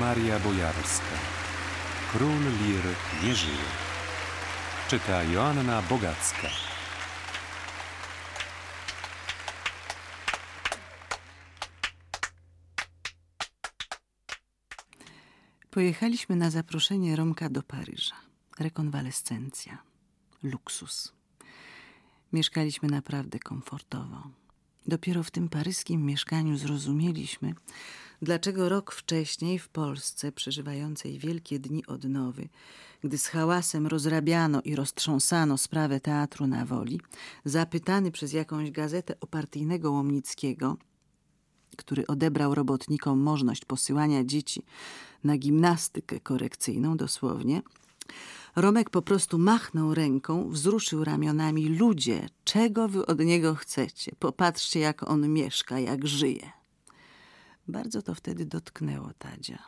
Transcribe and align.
Maria 0.00 0.38
Bojarska. 0.38 1.16
Król 2.12 2.40
Lir 2.60 2.84
nie 3.22 3.34
żyje. 3.34 3.68
Czyta 4.88 5.22
Joanna 5.22 5.82
Bogacka. 5.82 6.48
Pojechaliśmy 15.70 16.36
na 16.36 16.50
zaproszenie 16.50 17.16
Romka 17.16 17.48
do 17.48 17.62
Paryża. 17.62 18.16
Rekonwalescencja. 18.58 19.78
Luksus. 20.42 21.12
Mieszkaliśmy 22.32 22.88
naprawdę 22.88 23.38
komfortowo. 23.38 24.22
Dopiero 24.86 25.22
w 25.22 25.30
tym 25.30 25.48
paryskim 25.48 26.06
mieszkaniu 26.06 26.56
zrozumieliśmy, 26.56 27.54
dlaczego 28.22 28.68
rok 28.68 28.92
wcześniej 28.92 29.58
w 29.58 29.68
Polsce, 29.68 30.32
przeżywającej 30.32 31.18
wielkie 31.18 31.58
dni 31.58 31.86
odnowy, 31.86 32.48
gdy 33.04 33.18
z 33.18 33.26
hałasem 33.26 33.86
rozrabiano 33.86 34.60
i 34.62 34.76
roztrząsano 34.76 35.58
sprawę 35.58 36.00
teatru 36.00 36.46
na 36.46 36.66
woli, 36.66 37.00
zapytany 37.44 38.10
przez 38.10 38.32
jakąś 38.32 38.70
gazetę 38.70 39.14
o 39.20 39.26
partyjnego 39.26 39.90
Łomnickiego, 39.92 40.76
który 41.76 42.06
odebrał 42.06 42.54
robotnikom 42.54 43.20
możliwość 43.20 43.64
posyłania 43.64 44.24
dzieci 44.24 44.62
na 45.24 45.38
gimnastykę 45.38 46.20
korekcyjną 46.20 46.96
dosłownie, 46.96 47.62
Romek 48.56 48.90
po 48.90 49.02
prostu 49.02 49.38
machnął 49.38 49.94
ręką, 49.94 50.48
wzruszył 50.48 51.04
ramionami. 51.04 51.68
Ludzie, 51.68 52.28
czego 52.44 52.88
wy 52.88 53.06
od 53.06 53.18
niego 53.18 53.54
chcecie? 53.54 54.12
Popatrzcie, 54.18 54.80
jak 54.80 55.10
on 55.10 55.28
mieszka, 55.28 55.78
jak 55.78 56.06
żyje. 56.06 56.63
Bardzo 57.68 58.02
to 58.02 58.14
wtedy 58.14 58.46
dotknęło 58.46 59.12
Tadzia. 59.18 59.58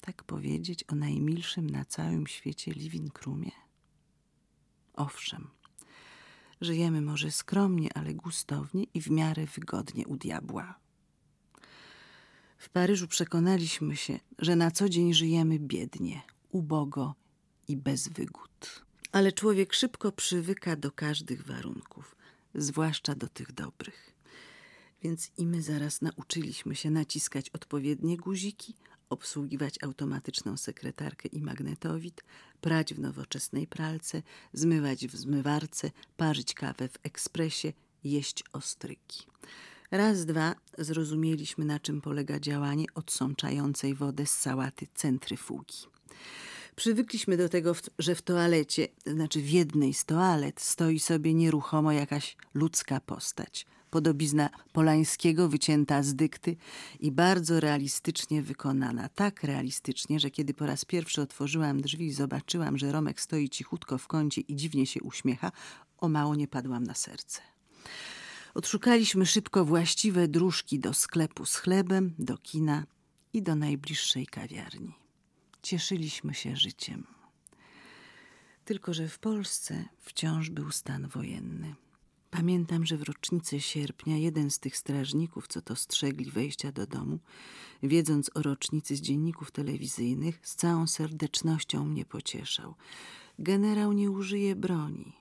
Tak 0.00 0.24
powiedzieć 0.24 0.84
o 0.88 0.94
najmilszym 0.94 1.70
na 1.70 1.84
całym 1.84 2.26
świecie 2.26 2.72
living 2.72 3.22
roomie? 3.22 3.50
Owszem, 4.94 5.50
żyjemy 6.60 7.00
może 7.00 7.30
skromnie, 7.30 7.88
ale 7.94 8.14
gustownie 8.14 8.84
i 8.94 9.00
w 9.00 9.10
miarę 9.10 9.46
wygodnie 9.46 10.06
u 10.06 10.16
diabła. 10.16 10.78
W 12.58 12.68
Paryżu 12.68 13.08
przekonaliśmy 13.08 13.96
się, 13.96 14.20
że 14.38 14.56
na 14.56 14.70
co 14.70 14.88
dzień 14.88 15.14
żyjemy 15.14 15.58
biednie, 15.58 16.22
ubogo 16.50 17.14
i 17.68 17.76
bez 17.76 18.08
wygód. 18.08 18.84
Ale 19.12 19.32
człowiek 19.32 19.74
szybko 19.74 20.12
przywyka 20.12 20.76
do 20.76 20.92
każdych 20.92 21.46
warunków, 21.46 22.16
zwłaszcza 22.54 23.14
do 23.14 23.28
tych 23.28 23.52
dobrych. 23.52 24.17
Więc 25.02 25.30
i 25.38 25.46
my 25.46 25.62
zaraz 25.62 26.02
nauczyliśmy 26.02 26.74
się 26.74 26.90
naciskać 26.90 27.50
odpowiednie 27.50 28.16
guziki, 28.16 28.74
obsługiwać 29.10 29.74
automatyczną 29.82 30.56
sekretarkę 30.56 31.28
i 31.28 31.42
magnetowid, 31.42 32.24
prać 32.60 32.94
w 32.94 32.98
nowoczesnej 32.98 33.66
pralce, 33.66 34.22
zmywać 34.52 35.06
w 35.06 35.16
zmywarce, 35.16 35.90
parzyć 36.16 36.54
kawę 36.54 36.88
w 36.88 36.98
ekspresie, 37.02 37.72
jeść 38.04 38.44
ostryki. 38.52 39.26
Raz, 39.90 40.26
dwa 40.26 40.54
zrozumieliśmy, 40.78 41.64
na 41.64 41.80
czym 41.80 42.00
polega 42.00 42.40
działanie 42.40 42.84
odsączającej 42.94 43.94
wodę 43.94 44.26
z 44.26 44.30
sałaty 44.30 44.86
centryfugi. 44.94 45.76
Przywykliśmy 46.76 47.36
do 47.36 47.48
tego, 47.48 47.72
że 47.98 48.14
w 48.14 48.22
toalecie, 48.22 48.88
znaczy 49.06 49.40
w 49.40 49.50
jednej 49.50 49.94
z 49.94 50.04
toalet, 50.04 50.60
stoi 50.60 50.98
sobie 50.98 51.34
nieruchomo 51.34 51.92
jakaś 51.92 52.36
ludzka 52.54 53.00
postać. 53.00 53.66
Podobizna 53.90 54.50
Polańskiego 54.72 55.48
wycięta 55.48 56.02
z 56.02 56.14
dykty 56.14 56.56
i 57.00 57.12
bardzo 57.12 57.60
realistycznie 57.60 58.42
wykonana. 58.42 59.08
Tak 59.08 59.42
realistycznie, 59.42 60.20
że 60.20 60.30
kiedy 60.30 60.54
po 60.54 60.66
raz 60.66 60.84
pierwszy 60.84 61.22
otworzyłam 61.22 61.80
drzwi 61.80 62.06
i 62.06 62.12
zobaczyłam, 62.12 62.78
że 62.78 62.92
Romek 62.92 63.20
stoi 63.20 63.48
cichutko 63.48 63.98
w 63.98 64.06
kącie 64.06 64.40
i 64.40 64.56
dziwnie 64.56 64.86
się 64.86 65.02
uśmiecha, 65.02 65.52
o 65.98 66.08
mało 66.08 66.34
nie 66.34 66.48
padłam 66.48 66.84
na 66.84 66.94
serce. 66.94 67.40
Odszukaliśmy 68.54 69.26
szybko 69.26 69.64
właściwe 69.64 70.28
dróżki 70.28 70.78
do 70.78 70.94
sklepu 70.94 71.46
z 71.46 71.56
chlebem, 71.56 72.14
do 72.18 72.38
kina 72.38 72.86
i 73.32 73.42
do 73.42 73.54
najbliższej 73.54 74.26
kawiarni. 74.26 74.94
Cieszyliśmy 75.62 76.34
się 76.34 76.56
życiem. 76.56 77.06
Tylko, 78.64 78.94
że 78.94 79.08
w 79.08 79.18
Polsce 79.18 79.84
wciąż 79.98 80.50
był 80.50 80.70
stan 80.70 81.08
wojenny. 81.08 81.74
Pamiętam, 82.30 82.86
że 82.86 82.96
w 82.96 83.02
rocznicę 83.02 83.60
sierpnia 83.60 84.16
jeden 84.16 84.50
z 84.50 84.58
tych 84.58 84.76
strażników, 84.76 85.48
co 85.48 85.62
to 85.62 85.76
strzegli 85.76 86.30
wejścia 86.30 86.72
do 86.72 86.86
domu, 86.86 87.18
wiedząc 87.82 88.30
o 88.34 88.42
rocznicy 88.42 88.96
z 88.96 89.00
dzienników 89.00 89.50
telewizyjnych, 89.50 90.40
z 90.42 90.54
całą 90.54 90.86
serdecznością 90.86 91.84
mnie 91.84 92.04
pocieszał. 92.04 92.74
Generał 93.38 93.92
nie 93.92 94.10
użyje 94.10 94.56
broni. 94.56 95.12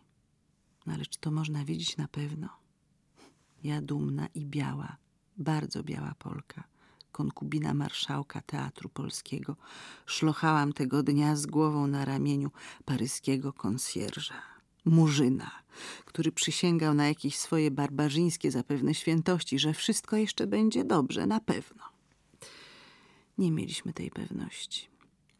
No 0.85 0.94
ale 0.94 1.06
czy 1.06 1.19
to 1.19 1.31
można 1.31 1.66
wiedzieć 1.66 1.97
na 1.97 2.07
pewno? 2.07 2.50
Ja 3.63 3.81
dumna 3.81 4.28
i 4.35 4.45
biała, 4.45 4.97
bardzo 5.38 5.84
biała 5.84 6.16
Polka, 6.19 6.63
konkubina 7.12 7.74
marszałka 7.74 8.41
Teatru 8.41 8.89
Polskiego, 8.89 9.56
szlochałam 10.06 10.74
tego 10.74 11.03
dnia 11.03 11.35
z 11.35 11.45
głową 11.45 11.88
na 11.88 12.06
ramieniu 12.06 12.51
paryskiego 12.85 13.53
konsjerża. 13.53 14.56
Murzyna, 14.86 15.52
który 16.06 16.32
przysięgał 16.32 16.94
na 16.94 17.08
jakieś 17.08 17.38
swoje 17.38 17.72
barbarzyńskie 17.72 18.52
zapewne 18.52 18.94
świętości, 18.94 19.60
że 19.60 19.74
wszystko 19.74 20.18
jeszcze 20.18 20.48
będzie 20.48 20.84
dobrze, 20.86 21.28
na 21.28 21.40
pewno. 21.40 21.84
Nie 23.38 23.52
mieliśmy 23.52 23.94
tej 23.94 24.12
pewności. 24.12 24.88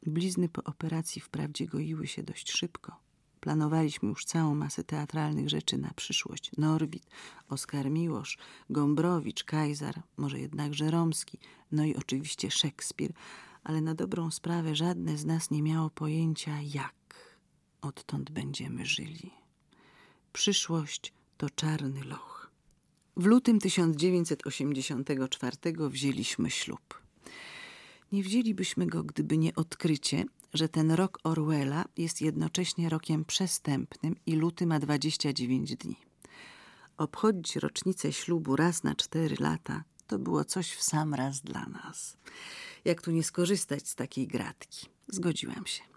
Blizny 0.06 0.50
po 0.50 0.64
operacji 0.64 1.22
wprawdzie 1.22 1.68
goiły 1.68 2.08
się 2.08 2.24
dość 2.24 2.52
szybko. 2.52 2.96
Planowaliśmy 3.40 4.10
już 4.10 4.26
całą 4.26 4.56
masę 4.56 4.84
teatralnych 4.84 5.50
rzeczy 5.50 5.78
na 5.78 5.94
przyszłość. 5.96 6.52
Norwid, 6.58 7.04
Oskar 7.50 7.92
Miłosz, 7.92 8.38
Gombrowicz, 8.70 9.44
Kajzar, 9.44 10.02
może 10.18 10.40
jednakże 10.40 10.92
Romski, 10.92 11.40
no 11.72 11.86
i 11.86 11.96
oczywiście 11.96 12.52
Szekspir, 12.52 13.14
ale 13.64 13.82
na 13.82 13.96
dobrą 13.96 14.32
sprawę 14.32 14.76
żadne 14.76 15.18
z 15.18 15.26
nas 15.26 15.52
nie 15.52 15.64
miało 15.64 15.90
pojęcia 15.90 16.62
jak 16.62 16.94
odtąd 17.82 18.32
będziemy 18.32 18.86
żyli. 18.86 19.32
Przyszłość 20.34 21.14
to 21.38 21.50
czarny 21.50 22.04
loch. 22.04 22.52
W 23.18 23.26
lutym 23.26 23.60
1984 23.60 25.58
wzięliśmy 25.90 26.50
ślub. 26.50 27.02
Nie 28.12 28.24
wzięlibyśmy 28.24 28.88
go, 28.88 29.04
gdyby 29.04 29.38
nie 29.38 29.56
odkrycie, 29.56 30.26
że 30.54 30.70
ten 30.70 30.92
rok 30.92 31.20
Orwella 31.24 31.86
jest 31.98 32.22
jednocześnie 32.22 32.90
rokiem 32.90 33.26
przestępnym 33.26 34.16
i 34.26 34.36
luty 34.36 34.66
ma 34.66 34.80
29 34.80 35.76
dni. 35.76 35.96
Obchodzić 36.98 37.56
rocznicę 37.56 38.14
ślubu 38.14 38.56
raz 38.56 38.84
na 38.84 38.96
cztery 38.96 39.36
lata 39.40 39.84
to 40.08 40.20
było 40.20 40.46
coś 40.46 40.74
w 40.74 40.84
sam 40.84 41.14
raz 41.14 41.42
dla 41.42 41.66
nas. 41.66 42.18
Jak 42.86 43.02
tu 43.02 43.12
nie 43.12 43.24
skorzystać 43.24 43.88
z 43.88 43.96
takiej 43.96 44.28
gratki? 44.28 44.88
Zgodziłam 45.08 45.66
się. 45.66 45.97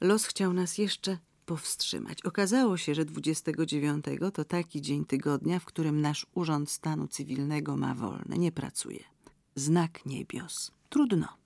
Los 0.00 0.26
chciał 0.26 0.52
nas 0.52 0.78
jeszcze 0.78 1.18
powstrzymać. 1.46 2.22
Okazało 2.22 2.76
się, 2.76 2.94
że 2.94 3.04
29 3.04 4.04
to 4.34 4.44
taki 4.44 4.82
dzień 4.82 5.04
tygodnia, 5.04 5.58
w 5.58 5.64
którym 5.64 6.00
nasz 6.00 6.26
Urząd 6.34 6.70
Stanu 6.70 7.08
Cywilnego 7.08 7.76
ma 7.76 7.94
wolne, 7.94 8.38
nie 8.38 8.52
pracuje. 8.52 9.04
Znak 9.54 10.06
niebios. 10.06 10.70
Trudno 10.88 11.44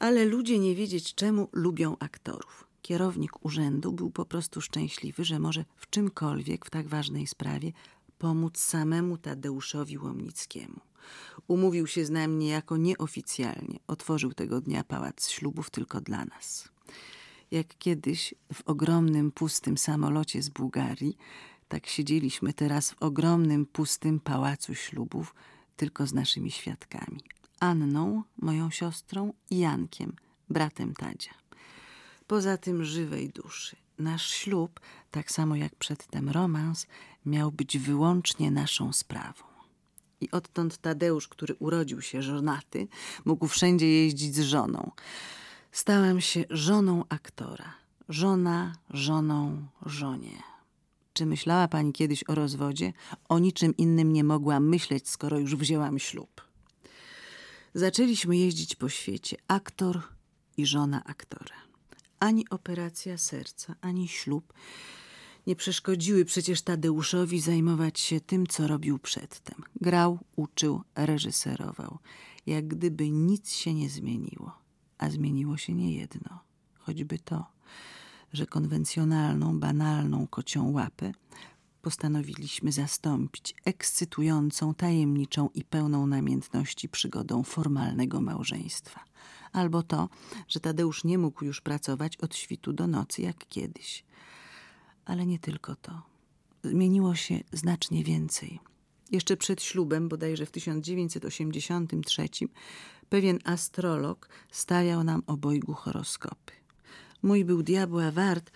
ale 0.00 0.24
ludzie 0.24 0.58
nie 0.58 0.74
wiedzieć 0.74 1.14
czemu 1.14 1.48
lubią 1.52 1.96
aktorów. 1.98 2.66
Kierownik 2.82 3.44
urzędu 3.44 3.92
był 3.92 4.10
po 4.10 4.24
prostu 4.24 4.60
szczęśliwy, 4.60 5.24
że 5.24 5.38
może 5.38 5.64
w 5.76 5.90
czymkolwiek 5.90 6.66
w 6.66 6.70
tak 6.70 6.88
ważnej 6.88 7.26
sprawie 7.26 7.72
pomóc 8.18 8.58
samemu 8.58 9.18
Tadeuszowi 9.18 9.98
Łomnickiemu. 9.98 10.80
Umówił 11.48 11.86
się 11.86 12.04
z 12.04 12.10
nami 12.10 12.36
niejako 12.36 12.76
nieoficjalnie. 12.76 13.78
Otworzył 13.86 14.32
tego 14.32 14.60
dnia 14.60 14.84
pałac 14.84 15.28
ślubów 15.28 15.70
tylko 15.70 16.00
dla 16.00 16.24
nas. 16.24 16.68
Jak 17.50 17.78
kiedyś 17.78 18.34
w 18.52 18.62
ogromnym, 18.62 19.32
pustym 19.32 19.78
samolocie 19.78 20.42
z 20.42 20.48
Bułgarii, 20.48 21.16
tak 21.68 21.86
siedzieliśmy 21.86 22.52
teraz 22.52 22.90
w 22.90 23.02
ogromnym, 23.02 23.66
pustym 23.66 24.20
pałacu 24.20 24.74
ślubów, 24.74 25.34
tylko 25.76 26.06
z 26.06 26.14
naszymi 26.14 26.50
świadkami. 26.50 27.20
Anną, 27.60 28.22
moją 28.36 28.70
siostrą 28.70 29.32
i 29.50 29.58
Jankiem, 29.58 30.12
bratem 30.50 30.94
Tadzia. 30.94 31.34
Poza 32.26 32.56
tym 32.56 32.84
żywej 32.84 33.28
duszy. 33.28 33.76
Nasz 33.98 34.30
ślub, 34.30 34.80
tak 35.10 35.30
samo 35.30 35.56
jak 35.56 35.76
przedtem 35.76 36.28
romans, 36.28 36.86
miał 37.26 37.52
być 37.52 37.78
wyłącznie 37.78 38.50
naszą 38.50 38.92
sprawą. 38.92 39.44
I 40.20 40.30
odtąd 40.30 40.78
Tadeusz, 40.78 41.28
który 41.28 41.54
urodził 41.54 42.02
się 42.02 42.22
żonaty, 42.22 42.88
mógł 43.24 43.46
wszędzie 43.46 43.86
jeździć 43.86 44.34
z 44.34 44.40
żoną. 44.40 44.90
Stałam 45.72 46.20
się 46.20 46.44
żoną 46.50 47.04
aktora. 47.08 47.74
Żona, 48.08 48.74
żoną, 48.90 49.66
żonie. 49.86 50.42
Czy 51.12 51.26
myślała 51.26 51.68
pani 51.68 51.92
kiedyś 51.92 52.24
o 52.28 52.34
rozwodzie? 52.34 52.92
O 53.28 53.38
niczym 53.38 53.76
innym 53.76 54.12
nie 54.12 54.24
mogłam 54.24 54.68
myśleć, 54.68 55.08
skoro 55.08 55.38
już 55.38 55.56
wzięłam 55.56 55.98
ślub. 55.98 56.40
Zaczęliśmy 57.74 58.36
jeździć 58.36 58.74
po 58.74 58.88
świecie, 58.88 59.36
aktor 59.48 60.02
i 60.56 60.66
żona 60.66 61.04
aktora. 61.04 61.56
Ani 62.18 62.48
operacja 62.48 63.18
serca, 63.18 63.74
ani 63.80 64.08
ślub 64.08 64.52
nie 65.46 65.56
przeszkodziły 65.56 66.24
przecież 66.24 66.62
Tadeuszowi 66.62 67.40
zajmować 67.40 68.00
się 68.00 68.20
tym, 68.20 68.46
co 68.46 68.66
robił 68.66 68.98
przedtem. 68.98 69.64
Grał, 69.80 70.18
uczył, 70.36 70.82
reżyserował. 70.94 71.98
Jak 72.46 72.68
gdyby 72.68 73.10
nic 73.10 73.52
się 73.52 73.74
nie 73.74 73.88
zmieniło. 73.88 74.59
A 75.00 75.10
zmieniło 75.10 75.56
się 75.56 75.74
niejedno. 75.74 76.38
Choćby 76.78 77.18
to, 77.18 77.46
że 78.32 78.46
konwencjonalną, 78.46 79.60
banalną 79.60 80.26
kocią 80.26 80.70
łapę 80.72 81.12
postanowiliśmy 81.82 82.72
zastąpić 82.72 83.54
ekscytującą, 83.64 84.74
tajemniczą 84.74 85.48
i 85.54 85.64
pełną 85.64 86.06
namiętności 86.06 86.88
przygodą 86.88 87.42
formalnego 87.42 88.20
małżeństwa. 88.20 89.04
Albo 89.52 89.82
to, 89.82 90.08
że 90.48 90.60
Tadeusz 90.60 91.04
nie 91.04 91.18
mógł 91.18 91.44
już 91.44 91.60
pracować 91.60 92.16
od 92.16 92.36
świtu 92.36 92.72
do 92.72 92.86
nocy 92.86 93.22
jak 93.22 93.48
kiedyś. 93.48 94.04
Ale 95.04 95.26
nie 95.26 95.38
tylko 95.38 95.76
to. 95.76 96.02
Zmieniło 96.64 97.14
się 97.14 97.40
znacznie 97.52 98.04
więcej. 98.04 98.60
Jeszcze 99.10 99.36
przed 99.36 99.62
ślubem, 99.62 100.08
bodajże 100.08 100.46
w 100.46 100.50
1983, 100.50 102.28
pewien 103.08 103.38
astrolog 103.44 104.28
stawiał 104.50 105.04
nam 105.04 105.22
obojgu 105.26 105.72
horoskopy. 105.72 106.52
Mój 107.22 107.44
był 107.44 107.62
diabła 107.62 108.10
wart, 108.10 108.50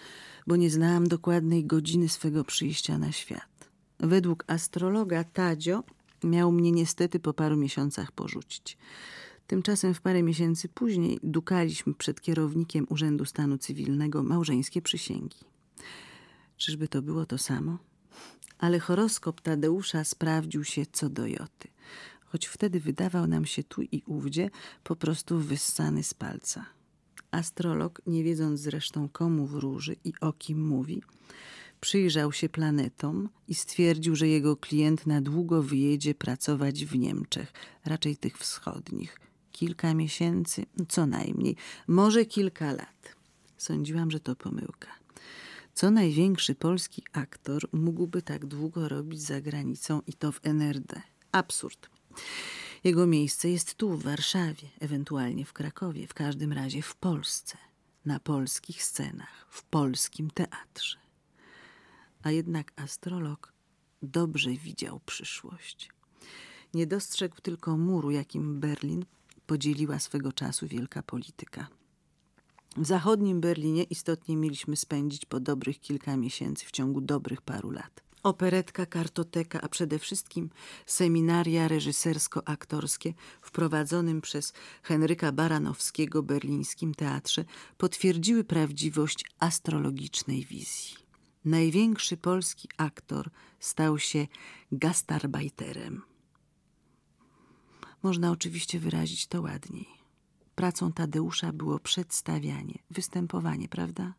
bo 0.47 0.57
nie 0.57 0.71
znałam 0.71 1.09
dokładnej 1.09 1.65
godziny 1.65 2.09
swego 2.09 2.45
przyjścia 2.45 2.99
na 2.99 3.13
świat. 3.13 3.71
Według 4.01 4.45
astrologa 4.47 5.25
Tadzio 5.25 5.85
miał 6.25 6.53
mnie 6.53 6.73
niestety 6.73 7.21
po 7.21 7.35
paru 7.35 7.57
miesiącach 7.57 8.13
porzucić. 8.13 8.79
Tymczasem 9.47 9.95
w 9.95 10.01
parę 10.01 10.23
miesięcy 10.23 10.69
później 10.69 11.19
dukaliśmy 11.23 11.95
przed 11.95 12.21
kierownikiem 12.21 12.87
Urzędu 12.89 13.25
Stanu 13.25 13.59
Cywilnego 13.59 14.23
małżeńskie 14.23 14.83
przysięgi. 14.83 15.39
Czyżby 16.57 16.89
to 16.89 17.03
było 17.03 17.27
to 17.27 17.39
samo? 17.39 17.79
Ale 18.59 18.79
horoskop 18.81 19.41
Tadeusza 19.41 20.05
sprawdził 20.05 20.65
się 20.65 20.87
co 20.93 21.09
do 21.09 21.27
joty, 21.27 21.69
choć 22.25 22.47
wtedy 22.47 22.81
wydawał 22.81 23.27
nam 23.27 23.47
się 23.47 23.65
tu 23.65 23.83
i 23.83 24.03
ówdzie 24.07 24.51
po 24.85 24.97
prostu 24.97 25.39
wyssany 25.39 26.03
z 26.03 26.15
palca. 26.15 26.67
Astrolog, 27.31 28.03
nie 28.07 28.25
wiedząc 28.25 28.61
zresztą 28.61 29.09
komu 29.09 29.47
wróży 29.47 29.97
i 30.05 30.13
o 30.21 30.33
kim 30.33 30.67
mówi, 30.67 31.03
przyjrzał 31.81 32.33
się 32.33 32.49
planetom 32.49 33.29
i 33.49 33.55
stwierdził, 33.55 34.17
że 34.17 34.29
jego 34.29 34.57
klient 34.57 35.07
na 35.07 35.21
długo 35.21 35.63
wyjedzie 35.63 36.15
pracować 36.15 36.85
w 36.85 36.99
Niemczech, 36.99 37.53
raczej 37.85 38.17
tych 38.17 38.39
wschodnich. 38.39 39.21
Kilka 39.53 39.95
miesięcy, 39.95 40.67
co 40.89 41.07
najmniej, 41.07 41.57
może 41.89 42.25
kilka 42.25 42.73
lat. 42.73 43.15
Sądziłam, 43.57 44.11
że 44.11 44.21
to 44.21 44.37
pomyłka. 44.37 45.04
Co 45.75 45.91
największy 45.91 46.55
polski 46.55 47.03
aktor 47.13 47.69
mógłby 47.73 48.23
tak 48.23 48.47
długo 48.47 48.89
robić 48.89 49.23
za 49.23 49.41
granicą 49.41 50.03
i 50.07 50.13
to 50.13 50.33
w 50.33 50.41
NRD? 50.43 51.03
Absurd. 51.33 51.91
Jego 52.85 53.07
miejsce 53.07 53.51
jest 53.51 53.75
tu, 53.75 53.89
w 53.89 54.03
Warszawie, 54.03 54.69
ewentualnie 54.81 55.45
w 55.45 55.53
Krakowie, 55.53 56.07
w 56.07 56.15
każdym 56.15 56.53
razie 56.53 56.83
w 56.83 56.97
Polsce, 56.97 57.59
na 58.05 58.21
polskich 58.21 58.83
scenach, 58.83 59.47
w 59.51 59.63
polskim 59.63 60.31
teatrze. 60.31 60.99
A 62.23 62.31
jednak 62.31 62.73
astrolog 62.77 63.53
dobrze 64.03 64.51
widział 64.51 65.01
przyszłość. 65.07 65.91
Nie 66.75 66.87
dostrzegł 66.87 67.37
tylko 67.41 67.77
muru, 67.77 68.11
jakim 68.11 68.61
Berlin 68.61 69.05
podzieliła 69.47 69.99
swego 69.99 70.33
czasu 70.33 70.67
wielka 70.67 71.03
polityka. 71.03 71.69
W 72.77 72.87
zachodnim 72.87 73.41
Berlinie 73.41 73.83
istotnie 73.83 74.37
mieliśmy 74.37 74.77
spędzić 74.77 75.27
po 75.27 75.41
dobrych 75.41 75.81
kilka 75.81 76.17
miesięcy 76.17 76.67
w 76.67 76.71
ciągu 76.71 77.01
dobrych 77.01 77.43
paru 77.43 77.71
lat. 77.71 78.03
Operetka, 78.23 78.87
kartoteka, 78.87 79.61
a 79.61 79.69
przede 79.69 79.99
wszystkim 79.99 80.51
seminaria 80.87 81.69
reżysersko-aktorskie 81.69 83.13
w 83.43 83.51
prowadzonym 83.51 84.21
przez 84.21 84.53
Henryka 84.83 85.33
Baranowskiego 85.33 86.23
berlińskim 86.23 86.95
teatrze 86.95 87.45
potwierdziły 87.77 88.45
prawdziwość 88.45 89.25
astrologicznej 89.39 90.45
wizji. 90.45 90.97
Największy 91.45 92.17
polski 92.17 92.69
aktor 92.77 93.31
stał 93.61 93.99
się 93.99 94.27
gastarbeiterem. 94.73 96.03
Można 98.03 98.31
oczywiście 98.31 98.81
wyrazić 98.81 99.27
to 99.27 99.43
ładniej. 99.43 100.04
Pracą 100.55 100.93
Tadeusza 100.93 101.53
było 101.53 101.79
przedstawianie, 101.79 102.79
występowanie, 102.91 103.69
prawda? 103.69 104.15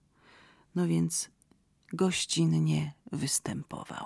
No 0.75 0.87
więc 0.87 1.29
gościnnie 1.93 2.93
występował. 3.11 4.05